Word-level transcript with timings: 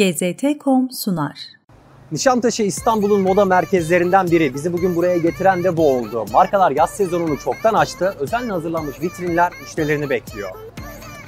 GZT.com 0.00 0.90
sunar. 0.90 1.38
Nişantaşı 2.12 2.62
İstanbul'un 2.62 3.20
moda 3.20 3.44
merkezlerinden 3.44 4.30
biri. 4.30 4.54
Bizi 4.54 4.72
bugün 4.72 4.96
buraya 4.96 5.16
getiren 5.16 5.64
de 5.64 5.76
bu 5.76 5.96
oldu. 5.96 6.24
Markalar 6.32 6.70
yaz 6.70 6.90
sezonunu 6.90 7.38
çoktan 7.38 7.74
açtı. 7.74 8.14
Özenle 8.20 8.52
hazırlanmış 8.52 9.00
vitrinler 9.00 9.52
müşterilerini 9.60 10.10
bekliyor. 10.10 10.50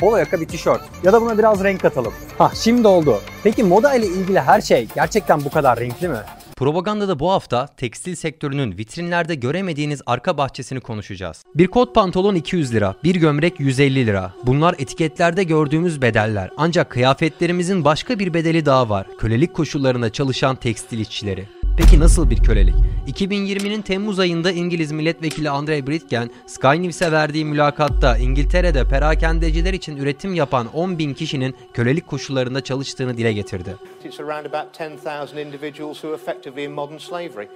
Polo 0.00 0.16
yaka 0.16 0.40
bir 0.40 0.48
tişört 0.48 0.80
ya 1.04 1.12
da 1.12 1.22
buna 1.22 1.38
biraz 1.38 1.64
renk 1.64 1.80
katalım. 1.80 2.12
Hah 2.38 2.54
şimdi 2.54 2.88
oldu. 2.88 3.20
Peki 3.44 3.64
moda 3.64 3.94
ile 3.94 4.06
ilgili 4.06 4.40
her 4.40 4.60
şey 4.60 4.88
gerçekten 4.94 5.44
bu 5.44 5.50
kadar 5.50 5.80
renkli 5.80 6.08
mi? 6.08 6.20
Propagandada 6.62 7.18
bu 7.18 7.30
hafta 7.30 7.66
tekstil 7.66 8.14
sektörünün 8.14 8.78
vitrinlerde 8.78 9.34
göremediğiniz 9.34 10.02
arka 10.06 10.38
bahçesini 10.38 10.80
konuşacağız. 10.80 11.44
Bir 11.54 11.66
kot 11.66 11.94
pantolon 11.94 12.34
200 12.34 12.74
lira, 12.74 12.94
bir 13.04 13.14
gömlek 13.14 13.60
150 13.60 14.06
lira. 14.06 14.32
Bunlar 14.46 14.74
etiketlerde 14.78 15.44
gördüğümüz 15.44 16.02
bedeller. 16.02 16.50
Ancak 16.56 16.90
kıyafetlerimizin 16.90 17.84
başka 17.84 18.18
bir 18.18 18.34
bedeli 18.34 18.66
daha 18.66 18.88
var. 18.88 19.06
Kölelik 19.18 19.54
koşullarında 19.54 20.12
çalışan 20.12 20.56
tekstil 20.56 20.98
işçileri. 20.98 21.48
Peki 21.76 22.00
nasıl 22.00 22.30
bir 22.30 22.36
kölelik? 22.36 22.74
2020'nin 23.06 23.82
Temmuz 23.82 24.18
ayında 24.18 24.50
İngiliz 24.50 24.92
milletvekili 24.92 25.50
Andre 25.50 25.86
Britgen, 25.86 26.30
Sky 26.46 26.66
News'e 26.66 27.12
verdiği 27.12 27.44
mülakatta 27.44 28.18
İngiltere'de 28.18 28.88
perakendeciler 28.88 29.72
için 29.72 29.96
üretim 29.96 30.34
yapan 30.34 30.66
10 30.74 30.98
bin 30.98 31.14
kişinin 31.14 31.56
kölelik 31.72 32.06
koşullarında 32.06 32.60
çalıştığını 32.60 33.16
dile 33.16 33.32
getirdi. 33.32 33.76
It's 34.04 34.20
around 34.20 34.46
about 34.46 34.80
10,000 34.80 35.38
individuals 35.38 35.96
who 35.96 36.08
are 36.08 36.14
effectively 36.14 36.64
in 36.64 36.72
modern 36.72 36.98
slavery, 36.98 37.48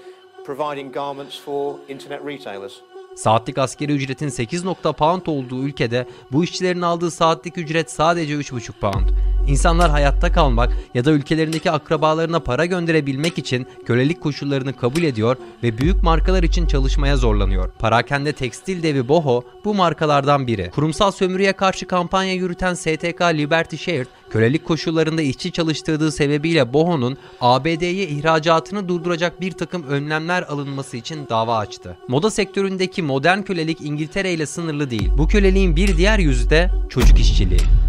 providing 0.47 0.95
garments 0.95 1.41
for 1.41 1.75
internet 1.89 2.27
retailers. 2.27 2.73
Saatlik 3.17 3.59
askeri 3.59 3.93
ücretin 3.93 4.29
8 4.29 4.65
nokta 4.65 4.93
pound 4.93 5.27
olduğu 5.27 5.63
ülkede 5.65 6.07
bu 6.33 6.45
işçilerin 6.45 6.83
aldığı 6.83 7.11
saatlik 7.11 7.59
ücret 7.59 7.91
sadece 7.91 8.35
3,5 8.35 8.73
pound. 8.73 9.09
İnsanlar 9.47 9.91
hayatta 9.91 10.33
kalmak 10.33 10.73
ya 10.95 11.05
da 11.05 11.11
ülkelerindeki 11.11 11.71
akrabalarına 11.71 12.41
para 12.41 12.67
gönderebilmek 12.67 13.39
için 13.39 13.67
kölelik 13.87 14.21
koşullarını 14.21 14.73
kabul 14.73 15.03
ediyor 15.03 15.37
ve 15.63 15.79
büyük 15.79 16.03
markalar 16.03 16.43
için 16.43 16.67
çalışmaya 16.67 17.17
zorlanıyor. 17.17 17.71
Parakende 17.79 18.33
tekstil 18.33 18.83
devi 18.83 19.09
Boho 19.09 19.45
bu 19.65 19.75
markalardan 19.75 20.47
biri. 20.47 20.71
Kurumsal 20.71 21.11
sömürüye 21.11 21.53
karşı 21.53 21.87
kampanya 21.87 22.33
yürüten 22.33 22.75
STK 22.75 23.21
Liberty 23.23 23.77
Shared, 23.77 24.07
kölelik 24.31 24.65
koşullarında 24.65 25.23
işçi 25.23 25.53
çalıştırdığı 25.53 26.13
sebebiyle 26.13 26.73
Boho'nun 26.73 27.17
ABD'ye 27.41 28.09
ihracatını 28.09 28.89
durduracak 28.89 29.41
bir 29.41 29.53
takım 29.53 29.83
önlemler 29.83 30.43
alınması 30.43 30.97
için 30.97 31.29
dava 31.29 31.59
açtı. 31.59 31.97
Moda 32.09 32.31
sektöründeki 32.31 33.03
modern 33.03 33.43
kölelik 33.43 33.81
İngiltere 33.81 34.33
ile 34.33 34.47
sınırlı 34.47 34.91
değil. 34.91 35.11
Bu 35.19 35.29
köleliğin 35.29 35.77
bir 35.77 35.97
diğer 35.97 36.19
yüzü 36.19 36.51
de 36.51 36.71
çocuk 36.91 37.19
işçiliği. 37.19 37.86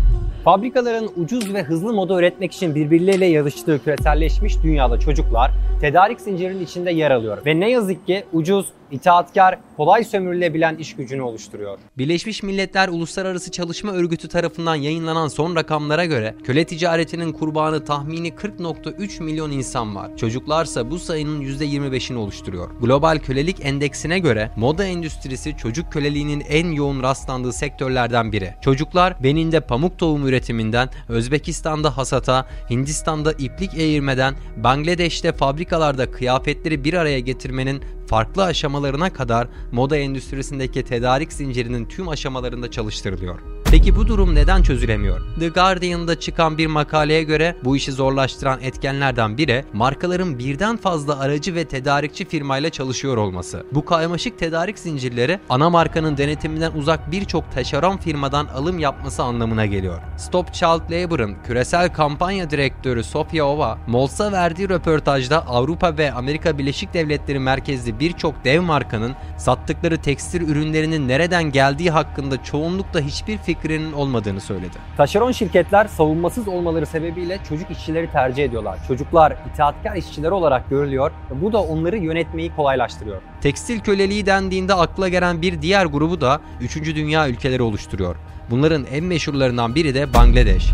Fabrikaların 0.48 1.10
ucuz 1.16 1.54
ve 1.54 1.64
hızlı 1.64 1.94
moda 1.94 2.20
üretmek 2.20 2.52
için 2.52 2.76
birbirleriyle 2.76 3.26
yarıştığı 3.26 3.84
küreselleşmiş 3.84 4.64
dünyada 4.64 5.00
çocuklar 5.00 5.52
tedarik 5.82 6.22
zincirinin 6.22 6.64
içinde 6.64 6.92
yer 6.92 7.12
alıyor. 7.12 7.46
Ve 7.46 7.60
ne 7.60 7.70
yazık 7.70 8.08
ki 8.08 8.24
ucuz, 8.34 8.66
itaatkar, 8.92 9.60
kolay 9.78 10.04
sömürülebilen 10.04 10.76
iş 10.76 10.96
gücünü 10.96 11.22
oluşturuyor. 11.22 11.78
Birleşmiş 11.98 12.44
Milletler 12.44 12.90
Uluslararası 12.90 13.52
Çalışma 13.52 13.92
Örgütü 13.92 14.28
tarafından 14.28 14.76
yayınlanan 14.76 15.28
son 15.28 15.56
rakamlara 15.56 16.06
göre 16.06 16.36
köle 16.44 16.66
ticaretinin 16.66 17.32
kurbanı 17.32 17.86
tahmini 17.86 18.30
40.3 18.30 19.24
milyon 19.24 19.52
insan 19.52 19.96
var. 19.96 20.18
Çocuklarsa 20.18 20.92
bu 20.92 21.00
sayının 21.00 21.42
%25'ini 21.42 22.16
oluşturuyor. 22.16 22.70
Global 22.82 23.20
Kölelik 23.20 23.66
Endeksine 23.66 24.20
göre 24.20 24.52
moda 24.56 24.86
endüstrisi 24.86 25.58
çocuk 25.58 25.92
köleliğinin 25.92 26.44
en 26.50 26.72
yoğun 26.72 27.04
rastlandığı 27.04 27.54
sektörlerden 27.54 28.32
biri. 28.32 28.54
Çocuklar 28.62 29.24
Benin'de 29.24 29.60
pamuk 29.60 29.98
tohumu 29.98 30.32
üretiminden, 30.38 30.90
Özbekistan'da 31.10 31.98
hasata, 31.98 32.48
Hindistan'da 32.70 33.32
iplik 33.32 33.74
eğirmeden, 33.74 34.36
Bangladeş'te 34.58 35.32
fabrikalarda 35.32 36.12
kıyafetleri 36.12 36.84
bir 36.84 36.94
araya 36.94 37.20
getirmenin 37.20 37.82
farklı 38.08 38.44
aşamalarına 38.44 39.14
kadar 39.14 39.48
moda 39.72 39.98
endüstrisindeki 39.98 40.84
tedarik 40.84 41.34
zincirinin 41.34 41.86
tüm 41.86 42.10
aşamalarında 42.10 42.72
çalıştırılıyor. 42.72 43.40
Peki 43.72 43.96
bu 43.96 44.08
durum 44.08 44.36
neden 44.36 44.62
çözülemiyor? 44.62 45.22
The 45.40 45.48
Guardian'da 45.48 46.20
çıkan 46.20 46.58
bir 46.58 46.68
makaleye 46.68 47.24
göre 47.24 47.56
bu 47.64 47.78
işi 47.78 47.92
zorlaştıran 47.92 48.62
etkenlerden 48.62 49.38
biri 49.38 49.66
markaların 49.74 50.40
birden 50.40 50.78
fazla 50.78 51.20
aracı 51.20 51.56
ve 51.56 51.66
tedarikçi 51.66 52.26
firmayla 52.26 52.70
çalışıyor 52.70 53.18
olması. 53.18 53.66
Bu 53.72 53.86
kaymaşık 53.86 54.40
tedarik 54.40 54.80
zincirleri 54.80 55.40
ana 55.50 55.70
markanın 55.70 56.18
denetiminden 56.18 56.72
uzak 56.72 57.12
birçok 57.12 57.52
taşeron 57.52 57.98
firmadan 57.98 58.46
alım 58.46 58.80
yapması 58.80 59.24
anlamına 59.24 59.66
geliyor. 59.66 60.02
Stop 60.18 60.54
Child 60.54 60.92
Labor'ın 60.92 61.36
küresel 61.48 61.94
kampanya 61.94 62.50
direktörü 62.50 63.04
Sofia 63.04 63.46
Ova, 63.46 63.78
Mols'a 63.88 64.32
verdiği 64.32 64.70
röportajda 64.70 65.48
Avrupa 65.48 65.98
ve 65.98 66.12
Amerika 66.12 66.58
Birleşik 66.58 66.94
Devletleri 66.94 67.40
merkezli 67.40 68.00
birçok 68.00 68.46
dev 68.46 68.62
markanın 68.62 69.16
sattıkları 69.38 69.98
tekstil 69.98 70.42
ürünlerinin 70.42 71.08
nereden 71.08 71.44
geldiği 71.44 71.92
hakkında 71.92 72.44
çoğunlukla 72.44 73.02
hiçbir 73.02 73.38
fikrinin 73.62 73.94
olmadığını 73.94 74.42
söyledi. 74.42 74.78
Taşeron 74.98 75.32
şirketler 75.32 75.86
savunmasız 75.88 76.48
olmaları 76.48 76.86
sebebiyle 76.86 77.40
çocuk 77.50 77.72
işçileri 77.72 78.12
tercih 78.12 78.44
ediyorlar. 78.44 78.80
Çocuklar 78.88 79.36
itaatkar 79.54 79.96
işçileri 79.96 80.32
olarak 80.32 80.70
görülüyor 80.70 81.12
ve 81.32 81.42
bu 81.42 81.54
da 81.54 81.62
onları 81.62 81.98
yönetmeyi 81.98 82.56
kolaylaştırıyor. 82.56 83.22
Tekstil 83.42 83.80
köleliği 83.80 84.26
dendiğinde 84.26 84.74
akla 84.74 85.10
gelen 85.10 85.42
bir 85.42 85.62
diğer 85.62 85.86
grubu 85.86 86.22
da 86.22 86.42
3. 86.62 86.76
dünya 86.76 87.30
ülkeleri 87.30 87.62
oluşturuyor. 87.62 88.16
Bunların 88.50 88.86
en 88.92 89.04
meşhurlarından 89.04 89.76
biri 89.76 89.96
de 89.96 90.14
Bangladeş. 90.14 90.74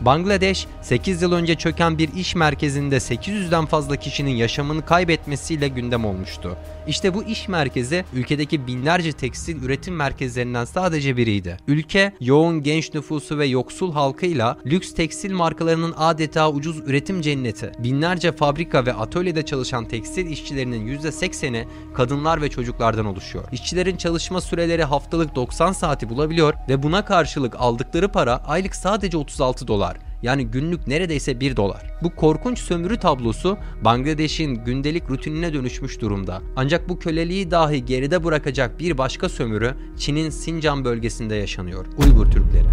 Bangladeş, 0.00 0.66
8 0.82 1.22
yıl 1.22 1.32
önce 1.32 1.54
çöken 1.54 1.98
bir 1.98 2.12
iş 2.14 2.34
merkezinde 2.34 2.96
800'den 2.96 3.66
fazla 3.66 3.96
kişinin 3.96 4.30
yaşamını 4.30 4.84
kaybetmesiyle 4.84 5.68
gündem 5.68 6.04
olmuştu. 6.04 6.56
İşte 6.86 7.14
bu 7.14 7.24
iş 7.24 7.48
merkezi 7.48 8.04
ülkedeki 8.12 8.66
binlerce 8.66 9.12
tekstil 9.12 9.62
üretim 9.62 9.96
merkezlerinden 9.96 10.64
sadece 10.64 11.16
biriydi. 11.16 11.56
Ülke 11.68 12.12
yoğun 12.20 12.62
genç 12.62 12.94
nüfusu 12.94 13.38
ve 13.38 13.46
yoksul 13.46 13.92
halkıyla 13.92 14.58
lüks 14.66 14.94
tekstil 14.94 15.32
markalarının 15.32 15.94
adeta 15.96 16.50
ucuz 16.50 16.78
üretim 16.78 17.20
cenneti. 17.20 17.72
Binlerce 17.78 18.32
fabrika 18.32 18.86
ve 18.86 18.92
atölyede 18.92 19.44
çalışan 19.44 19.84
tekstil 19.84 20.26
işçilerinin 20.26 20.98
%80'i 20.98 21.68
kadınlar 21.94 22.42
ve 22.42 22.50
çocuklardan 22.50 23.06
oluşuyor. 23.06 23.44
İşçilerin 23.52 23.96
çalışma 23.96 24.40
süreleri 24.40 24.84
haftalık 24.84 25.34
90 25.34 25.72
saati 25.72 26.08
bulabiliyor 26.08 26.54
ve 26.68 26.82
buna 26.82 27.04
karşılık 27.04 27.54
aldıkları 27.58 28.08
para 28.08 28.36
aylık 28.36 28.76
sadece 28.76 29.16
36 29.16 29.68
dolar. 29.68 29.89
Yani 30.22 30.46
günlük 30.46 30.86
neredeyse 30.86 31.40
1 31.40 31.56
dolar. 31.56 31.82
Bu 32.02 32.16
korkunç 32.16 32.58
sömürü 32.58 32.96
tablosu 32.96 33.58
Bangladeş'in 33.84 34.54
gündelik 34.54 35.10
rutinine 35.10 35.52
dönüşmüş 35.52 36.00
durumda. 36.00 36.42
Ancak 36.56 36.88
bu 36.88 36.98
köleliği 36.98 37.50
dahi 37.50 37.84
geride 37.84 38.24
bırakacak 38.24 38.80
bir 38.80 38.98
başka 38.98 39.28
sömürü 39.28 39.74
Çin'in 39.96 40.30
Sincan 40.30 40.84
bölgesinde 40.84 41.34
yaşanıyor. 41.34 41.86
Uygur 41.98 42.26
Türkleri. 42.26 42.68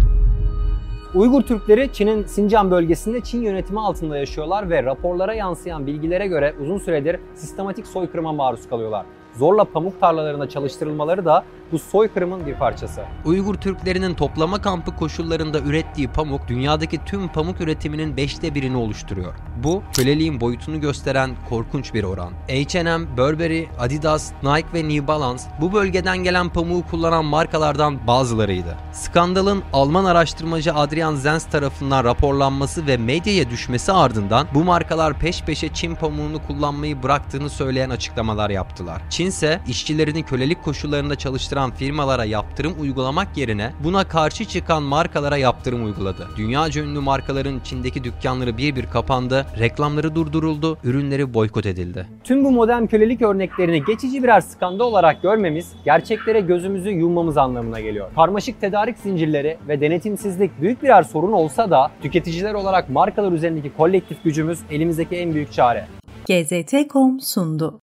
Uygur 1.14 1.42
Türkleri 1.42 1.90
Çin'in 1.92 2.24
Sincan 2.24 2.70
bölgesinde 2.70 3.20
Çin 3.20 3.42
yönetimi 3.42 3.80
altında 3.80 4.18
yaşıyorlar 4.18 4.70
ve 4.70 4.82
raporlara 4.82 5.34
yansıyan 5.34 5.86
bilgilere 5.86 6.26
göre 6.26 6.54
uzun 6.60 6.78
süredir 6.78 7.16
sistematik 7.34 7.86
soykırıma 7.86 8.32
maruz 8.32 8.68
kalıyorlar. 8.68 9.06
Zorla 9.34 9.64
pamuk 9.64 10.00
tarlalarında 10.00 10.48
çalıştırılmaları 10.48 11.24
da 11.24 11.44
bu 11.72 11.78
soykırımın 11.78 12.46
bir 12.46 12.54
parçası. 12.54 13.04
Uygur 13.24 13.54
Türklerinin 13.54 14.14
toplama 14.14 14.62
kampı 14.62 14.96
koşullarında 14.96 15.60
ürettiği 15.60 16.08
pamuk 16.08 16.48
dünyadaki 16.48 17.04
tüm 17.04 17.28
pamuk 17.28 17.60
üretiminin 17.60 18.16
beşte 18.16 18.54
birini 18.54 18.76
oluşturuyor. 18.76 19.34
Bu 19.64 19.82
köleliğin 19.92 20.40
boyutunu 20.40 20.80
gösteren 20.80 21.30
korkunç 21.48 21.94
bir 21.94 22.04
oran. 22.04 22.32
H&M, 22.48 23.16
Burberry, 23.16 23.66
Adidas, 23.78 24.32
Nike 24.42 24.68
ve 24.74 24.88
New 24.88 25.06
Balance 25.06 25.42
bu 25.60 25.72
bölgeden 25.72 26.18
gelen 26.18 26.48
pamuğu 26.48 26.84
kullanan 26.90 27.24
markalardan 27.24 28.06
bazılarıydı. 28.06 28.76
Skandalın 28.92 29.62
Alman 29.72 30.04
araştırmacı 30.04 30.74
Adrian 30.74 31.14
Zenz 31.14 31.44
tarafından 31.44 32.04
raporlanması 32.04 32.86
ve 32.86 32.96
medyaya 32.96 33.50
düşmesi 33.50 33.92
ardından 33.92 34.46
bu 34.54 34.64
markalar 34.64 35.18
peş 35.18 35.42
peşe 35.42 35.74
Çin 35.74 35.94
pamuğunu 35.94 36.46
kullanmayı 36.46 37.02
bıraktığını 37.02 37.50
söyleyen 37.50 37.90
açıklamalar 37.90 38.50
yaptılar. 38.50 39.02
Çin 39.10 39.26
ise 39.26 39.60
işçilerini 39.68 40.22
kölelik 40.22 40.64
koşullarında 40.64 41.16
çalıştıran 41.16 41.57
firmalara 41.66 42.24
yaptırım 42.24 42.74
uygulamak 42.80 43.36
yerine 43.36 43.72
buna 43.84 44.08
karşı 44.08 44.44
çıkan 44.44 44.82
markalara 44.82 45.36
yaptırım 45.36 45.84
uyguladı. 45.84 46.28
Dünyaca 46.36 46.82
ünlü 46.82 47.00
markaların 47.00 47.60
Çin'deki 47.64 48.04
dükkanları 48.04 48.58
bir 48.58 48.76
bir 48.76 48.86
kapandı, 48.86 49.46
reklamları 49.58 50.14
durduruldu, 50.14 50.78
ürünleri 50.84 51.34
boykot 51.34 51.66
edildi. 51.66 52.06
Tüm 52.24 52.44
bu 52.44 52.50
modern 52.50 52.86
kölelik 52.86 53.22
örneklerini 53.22 53.84
geçici 53.84 54.22
birer 54.22 54.40
skandal 54.40 54.84
olarak 54.84 55.22
görmemiz, 55.22 55.72
gerçeklere 55.84 56.40
gözümüzü 56.40 56.90
yummamız 56.90 57.36
anlamına 57.36 57.80
geliyor. 57.80 58.10
Karmaşık 58.14 58.60
tedarik 58.60 58.98
zincirleri 58.98 59.56
ve 59.68 59.80
denetimsizlik 59.80 60.60
büyük 60.60 60.82
birer 60.82 61.02
sorun 61.02 61.32
olsa 61.32 61.70
da 61.70 61.90
tüketiciler 62.02 62.54
olarak 62.54 62.90
markalar 62.90 63.32
üzerindeki 63.32 63.72
kolektif 63.76 64.24
gücümüz 64.24 64.58
elimizdeki 64.70 65.16
en 65.16 65.34
büyük 65.34 65.52
çare. 65.52 65.86
GZT.com 66.28 67.20
sundu. 67.20 67.74